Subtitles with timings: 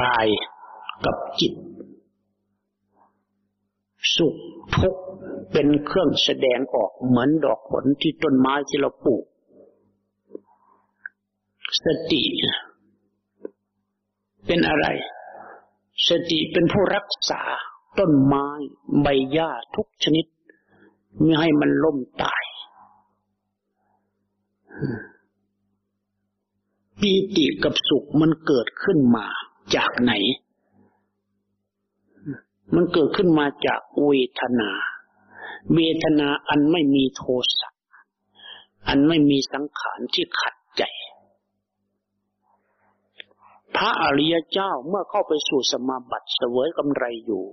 [0.00, 0.26] กาย
[1.04, 1.54] กับจิต
[4.16, 4.36] สุข
[4.76, 5.02] ทุกข์
[5.52, 9.24] เป็นเครื่องแสดงออกเหมือนดอกผลที่ต้นไม้ที่เราปลูก
[11.84, 12.22] สติ
[14.46, 14.86] เป็นอะไร
[16.08, 17.42] สติเป็นผู้รักษา
[17.98, 18.46] ต้นไม้
[19.02, 20.26] ใบหญ้าทุกชนิด
[21.20, 22.42] ไม่ให้มันล่มตาย
[27.00, 29.26] ปีติกับสุขมันเกิดขึ้นมา
[29.76, 30.12] จากไหน
[32.74, 34.70] มันเกิดขึ้นมาจากเวทนา
[35.74, 37.22] เวทนาอันไม่มีโท
[37.58, 37.68] สะ
[38.88, 40.82] อันไม่มีสังขารที่ขัดใจ
[43.76, 47.44] พระอริยเจ้าเมื่อเข้าไปสู่สมาบัติเสวยกำไรอยู่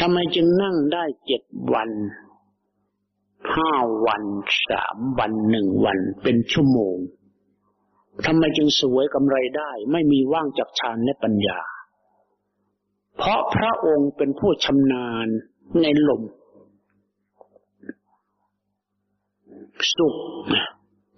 [0.00, 1.42] ทำไมจึงนั่งได้เจ็ด
[1.72, 1.90] วัน
[3.54, 3.72] ห้า
[4.06, 4.22] วัน
[4.68, 6.96] สามวันหนึ่งวันเป็นชั่วโมง
[8.26, 11.60] ทำไมจึงสวยกำไรได้ ไม่มีว่างจากฌานและปัญญา
[13.18, 15.28] เพราะพระองค์เป็นผู้ชำนาญ
[15.82, 16.22] ในลม
[19.96, 20.14] สุข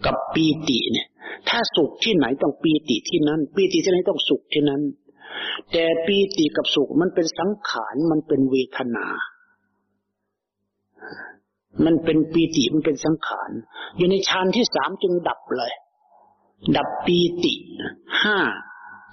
[0.07, 1.09] กับปีติเนี่ย
[1.49, 4.83] ถ้าสุขที่ไหนต้องปีติที่นั้น ปีติที่ไหนต้องสุขที่นั้น
[5.73, 9.07] แต่ปีติกับสุขมันเป็นสังขารมันเป็นเวทนา
[11.85, 13.51] มันเป็นปีติมันเป็นสังขาร
[13.97, 15.73] อยู่ในฌานที่สามจึงดับเลย
[16.77, 17.55] ดับปีติ
[18.23, 18.39] ห้า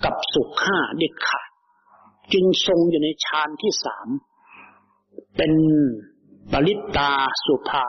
[0.03, 1.49] กับสุขห้าเด็ดขาด
[2.33, 4.07] จึงทรงอยู่ในฌานที่สาม
[5.35, 5.53] เป็น
[6.51, 7.11] ปริตตา
[7.45, 7.87] สุภา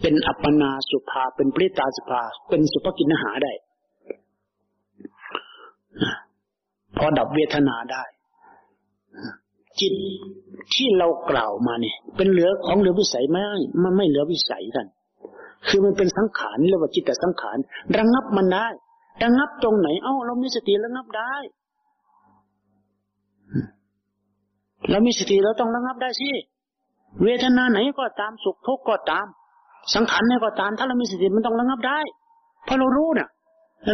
[0.00, 3.52] เป็นอัปปนาสุภา เป็นปริตาสุภา เป็นสุภกินหาได้
[6.96, 8.04] พอดับเวทนาได้
[9.80, 9.94] จิต
[10.74, 13.42] ที่เรากล่าวมาเนี่ย เป็นเหลือของเหลือวิสัยไม่
[13.82, 14.86] มันไม่เหลือวิสัยกัน
[15.68, 17.56] คือมันเป็นสังขารเรียกว่าจิตแต่สังขาร
[17.98, 18.66] ระงับมันได้
[19.24, 21.34] ระงับตรงไหน เอ้า เรามีสติระงับได้
[24.90, 26.30] เรามีสติเราต้องระงับได้สิ
[27.24, 29.26] เวทนาไหนก็ตามสุขทุกข์ก็ตาม
[29.94, 31.98] สังขารไหนก็ตาม ถ้าเรามีสติมันต้องระงับได้
[32.64, 33.28] เพราะเรารู้น่ะ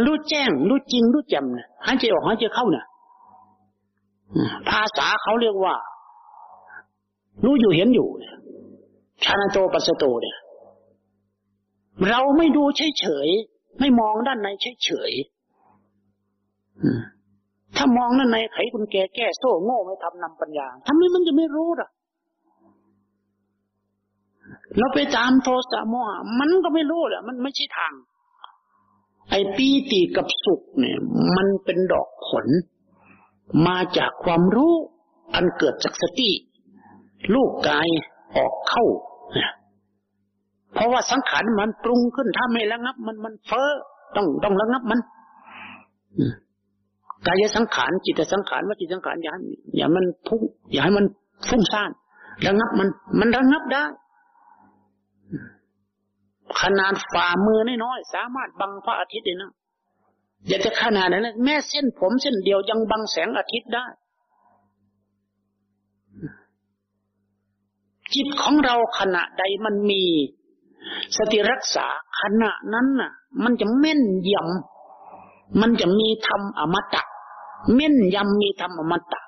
[0.05, 2.85] รู้แจ้ง รู้จริง รู้แจ่มนะหายใจออกหายใจเข้าน่ะ
[4.69, 5.75] ภาษาเขาเรียกว่า
[7.45, 8.07] รู้อยู่เห็นอยู่
[9.23, 10.37] ชาณโตปัสโตเนี่ย
[12.09, 12.63] เราไม่ดู
[12.99, 14.47] เฉยๆ ไม่มองด้านใน
[14.83, 15.37] เฉยๆ
[17.75, 21.89] ถ้ามองด้านในไขคุณแก่แก้โซ่โง่ไม่ทำนำปัญญาทำไมมันจะไม่รู้ล่ะ
[24.77, 27.93] เราไปตามโทสะโมหะมันก็ไม่รู้แหละมันไม่ใช่ทาง
[29.29, 30.99] ไอ้ปีติกับสุขเนี่ย
[31.35, 32.45] มันเป็นดอกผล
[33.67, 34.73] มาจากความรู้
[35.35, 36.31] อันเกิดจากสติ
[37.33, 37.87] ลูกกาย
[38.37, 38.85] ออกเข้า
[40.77, 43.69] เพราะว่าสังขารมันปรุงขึ้นถ้าไม่ระงับ มันมันเฟ้อ
[44.15, 44.99] ต้องต้องระงับมัน
[47.27, 49.33] กายสังขารจิตสังขารว่าจิตสังขารอย่า
[49.75, 51.05] อย่ามันพุ่งอย่าให้มัน
[51.47, 51.91] ฟุ้งซ่าน
[52.45, 52.87] ระงับมัน
[53.19, 53.83] มันระงับได้
[56.61, 59.51] ขนาดฝ่ามือน้อยๆสามารถบังพระอาทิตย์ได้นะ
[60.47, 63.85] อย่าจะขนาดนั้นแม่เส้นผมเส้นเดียวยังบังแสงอาทิตย์ได้
[68.13, 70.03] จิตของเราขณะใดมันมี
[71.17, 71.85] สติรักษา
[72.19, 73.11] ขณะนั้นน่ะ
[73.43, 74.01] มันจะเม่น
[74.33, 77.03] ยำมันจะมีธรรมอมตะ
[77.75, 79.21] เม่นยำมีธรรมอมตะ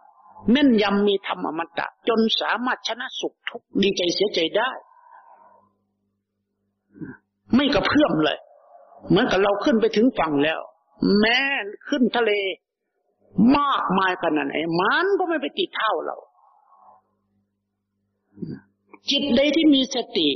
[0.51, 4.69] เม่นยำมีธรรมอมตะ จนสามารถชนะสุขทุกข์ดีใจเสียใจได้
[7.55, 8.37] ไม่กระเพื่อมเลย
[9.07, 10.59] เหมือนกับเราขึ้นไปถึงฝั่งแล้ว
[11.19, 11.39] แม้
[11.89, 12.31] ขึ้นทะเล
[13.57, 16.17] มากมายขนาดไหนมันก็ไม่ไปติดเท่าเรา
[19.09, 20.29] จิตใดที่มีสติ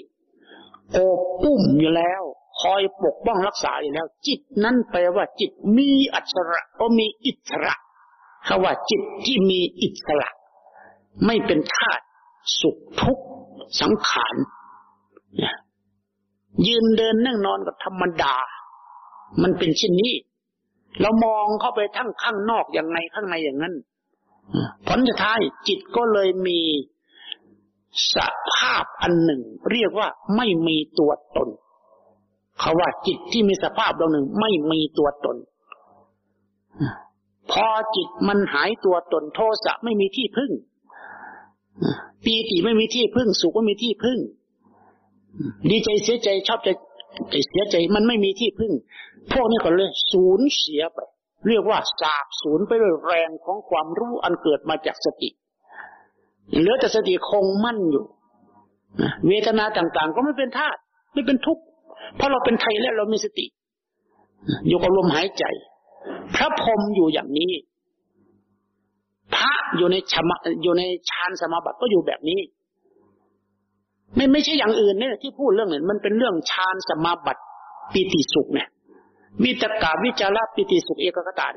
[0.93, 2.21] โอบอุ้มอยู่แล้ว
[2.61, 7.73] คอยปกป้องรักษาอยู่แล้ว จิตนั้นแปลว่าจิตมีอัศระก็มีอิสระ
[8.47, 10.29] คาว่าจิตที่มีอิสระ
[11.25, 12.03] ไม่เป็นธาตุ
[12.59, 13.25] สุขทุกข์
[13.81, 14.35] สังขาร
[16.67, 18.35] ยืนเดินนั่งนอนกับธรรมดา
[19.41, 20.13] มันเป็นเช่นนี้
[21.01, 23.73] เรามองเข้าไปทั้งข้างนอกอย่างไงข้างในอย่างนั้น
[24.87, 26.59] ผลสุดท้ายจิตก็เลยมี
[28.15, 28.17] ส
[28.53, 29.41] ภาพอันหนึ่ง
[29.71, 30.07] เรียกว่า
[30.37, 31.49] ไม่มีตัวตน
[32.59, 35.37] เขาว่าจิตที่มีสภาพดวงหนึ่งไม่มีตัวตน
[37.51, 40.51] พอจิตมันหายตัวตนโทสะไม่มีที่พึ่ง
[42.25, 44.19] ปีติไม่มีที่พึ่ง สุขไม่มีที่พึ่ง
[45.69, 46.69] ดีใจเสียใจชอบใจ
[47.49, 48.73] เสียใจมันไม่มีที่พึ่ง
[49.31, 50.99] พวกนี้ก็เลยสูญเสียไป
[51.47, 55.29] เรียกว่าสาบสูญไปด้วยแรงของความรู้อันเกิดมาจากสติ
[56.51, 58.05] เหลือแต่สติคงมั่นอยู่
[59.27, 60.79] เวทนาต่าง ๆ ก็ไม่เป็นธาตุ
[61.13, 61.63] ไม่เป็นทุกข์
[62.15, 63.45] เพราะเราเป็นไทยแล้วเรามีสติ
[64.67, 65.43] อยู่กับลมหายใจ
[66.35, 67.51] พระพรหมอยู่อย่างนี้
[69.35, 70.31] พระอยู่ในชม
[70.63, 72.39] อยู่ในฌานสมาบัติก็อยู่แบบนี้
[74.15, 77.41] ไม่ไม่ใช่อย่างอื่นเนี่ยที่พูดเรื่องเนี้มันเป็นเรื่องฌานสมาบัติ
[77.93, 78.67] ปิติสุขเนี่ย
[79.43, 81.47] วิตกาวิจาระปิติสุขเอกกตา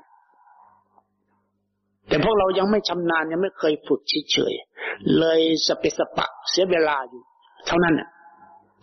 [2.17, 7.23] แต่พวกเรายังไม่ชำนาญยังไม่เคยฝึกเฉยๆเลยสเปสปะเสียเวลาอยู่
[7.67, 8.09] เท่านั้นน่ะ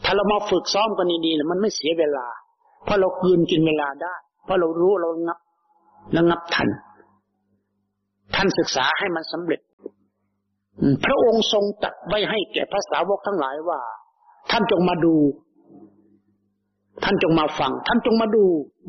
[0.03, 2.27] ถ้าเรามาฝึกซ้อมกันดีๆมันไม่เสียเวลา
[2.83, 4.15] เพราะเราคืนกินเวลาได้
[4.45, 5.39] เพราะเรารู้เรางับ
[6.18, 6.69] ระงับทัน
[8.35, 9.62] ท่านศึกษาให้มันสำเร็จ
[11.06, 13.80] พระองค์ทรงตัดไว้ให้แก่ภาษาวกทั้งหลายว่า
[14.51, 15.15] ท่านจงมาดู
[17.03, 18.44] ท่านจงมาฟัง ท่านจงมาดู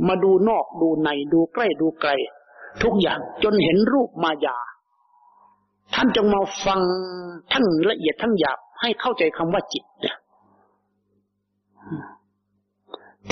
[0.09, 2.13] มาดูนอกดูในดูใกล้ดูไกล
[2.83, 4.59] ทุกอย่างจนเห็นรูปมายา
[5.95, 6.81] ท่านจงมาฟัง
[7.53, 10.17] ทั้งละเอียดทั้งหยาบให้เข้าใจคำว่าจิตเนี่ย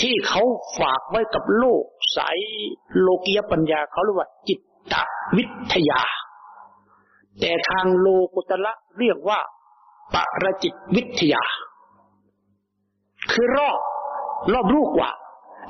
[0.00, 0.42] ที่เขา
[0.78, 1.84] ฝากไว้กับโลก
[2.16, 2.36] สาย
[3.00, 4.60] โลกียปัญญาเขาเรียกว่า จิต
[4.92, 4.94] ต
[5.36, 6.02] วิทยา
[7.40, 9.38] แต่ทางโลกุตละเรียกว่า
[10.14, 11.42] ปรจิตวิทยา
[13.32, 13.78] คือรอบ
[14.52, 15.10] รอบรู้กว่า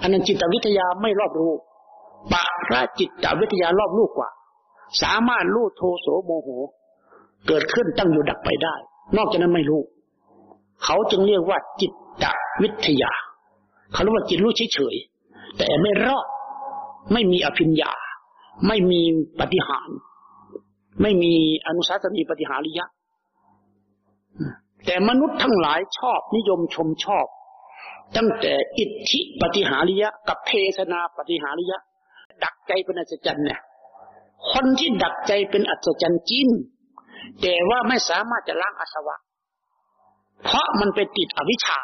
[0.01, 1.53] อันนั้นจิตวิทยาไม่รอบรู้
[2.31, 2.35] ป
[2.73, 4.31] รจิตวิทยารอบรู้กว่า
[5.03, 6.49] สามารถรู้โทโสโมโห
[7.47, 8.75] เกิดขึ้นตั้งอยู่ดับไปได้
[9.17, 9.83] นอกจากนั้นไม่รู้
[10.85, 11.93] เขาจึงเรียกว่าจิต
[12.63, 13.13] วิทยา
[13.93, 16.27] เขาเรียกว่าจิตรู้เฉยๆแต่ไม่รอด
[17.13, 17.93] ไม่มีอภิญญา
[18.67, 19.01] ไม่มี
[19.41, 19.89] ปฏิหาร
[21.03, 21.33] ไม่มี
[21.67, 22.87] อนุสาสนีปฏิหาริยะ
[24.87, 27.27] แต่มนุษย์ทั้งหลายชอบนิยมชมชอบ
[28.17, 31.79] ตั้งแต่อิทธิปฏิหาริยะ กับเทศนาปฏิหาริยะ
[32.73, 33.61] ใจเป็นอัศจรรย์เนี่ย
[34.53, 36.47] คนที่ดักใจเป็นอัศจรรย์จริง
[37.41, 39.17] แต่ว่าไม่สามารถจะล้างอาสวะ
[40.45, 41.79] เพราะมันไปติดอวิชชา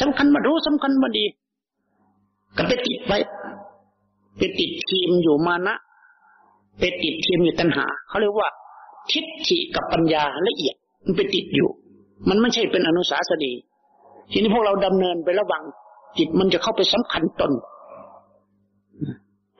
[0.00, 1.24] สำคัญมารู้สำคัญมาดี
[2.56, 3.18] ก็ไปติดไว้
[4.38, 5.74] ไปติดทีมอยู่มานะ
[6.78, 8.48] ไปติดทีมอยู่ตัณหา เขาเรียกว่า
[9.10, 11.68] ทิฏฐิกับปัญญาละเอียด มันไปติดอยู่
[12.28, 13.52] มันไม่ใช่เป็นอนุสาสนี
[14.32, 15.62] ทีนี้พวกเราดำเนินไประวัง
[16.18, 17.52] จิตมันจะเข้าไปสำคัญตน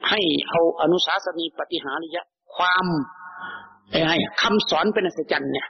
[0.09, 0.19] ให้
[0.49, 2.23] เอาอนุสาสนีปฏิหาริยะ
[2.55, 2.85] ความ
[3.91, 5.67] ไอ้คำสอนเป็นอัศจรรย์เนี่ย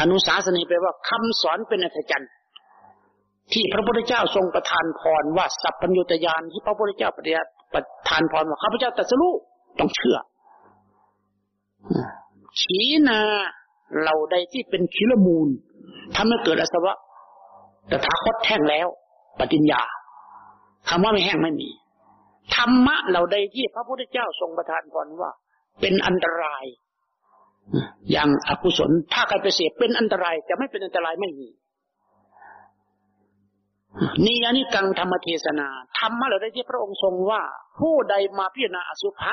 [0.00, 2.30] อนุสาสนีแปลว่าคำสอนเป็นอัศจรรย์
[3.52, 7.18] ที่พระพุทธเจ้าทรงประทานพรว่าสัพพัญญุตยานที่พระพุทธเจ้าป
[7.76, 9.32] ระทานพรว่าข้าพเจ้าตรัสรู้
[9.78, 10.16] ต้องเชื่อ
[12.60, 13.20] ขีนา
[14.02, 15.48] เราใดที่เป็นคิลมูล
[16.16, 16.96] ทำให้เกิดอสวะ
[17.88, 18.86] แต่ถาคตแห้งแล้ว
[19.38, 19.82] ปฏิญญา
[20.88, 21.68] คำว่าไม่แห้งไม่มี
[22.54, 25.30] ธรรมะเราใดที่พระพุทธเจ้าทรงประทานพรว่า
[25.80, 26.64] เป็นอันตราย
[28.10, 31.48] อย่างอกุศลถ้าใครไปเสพเป็นอันตรายจะไม่เป็นอันตรายไม่มี
[34.24, 37.42] นี่อันนี้กังธรรมเทศนาธรรมะเราได้ที่พระองค์ทรงว่า
[37.80, 39.32] ผู้ใดมาพิจารณาอสุภะ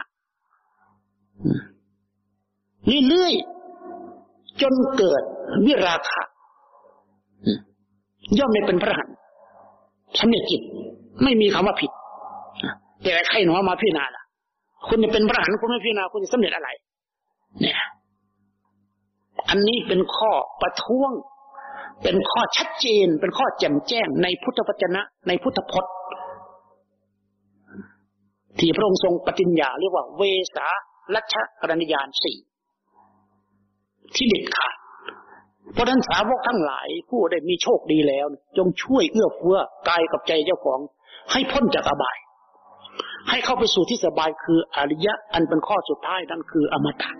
[3.07, 5.23] เรื่อยๆจนเกิด
[5.65, 6.23] วิราคะ
[8.37, 9.09] ย่อมไม่เป็นพระหัน
[10.19, 10.61] สำเร็จจิต
[11.23, 11.91] ไม่มีคำว่าผิด
[13.03, 14.23] แต่ใครหนอมาพิจารณาล่ะ
[14.87, 16.69] คุณจะเป็นพระหันคุณไม่พิจารณาคุณจะสำเร็จอะไร
[17.61, 17.77] เนี่ย
[19.49, 21.11] อันนี้เป็นข้อประท้วง
[22.03, 25.93] เป็นข้อชัดเจน เป็นข้อแจ่มแจ้งในพุทธวจนะ ในพุทธพจน์
[28.59, 30.21] ที่พระองค์ทรงปฏิญญาเรียกว่า เว
[30.55, 30.67] สา
[31.13, 32.37] ลัชกรณียานสี่
[34.15, 34.75] ที่เด็ดขาด
[35.73, 38.25] เพราะนั้นสาวกทั้งหลายผู้ได้มีโชคดีแล้ว
[38.57, 39.57] จงช่วยเอื้อเฟื้อ
[39.89, 40.79] กายกับใจเจ้าของ
[41.31, 42.17] ให้พ้นจากอบาย
[43.29, 47.11] ให้เข้าไปสู่ที่สบายคืออริยะอันเป็นข้อสุดท้ายนั่นคืออมตะ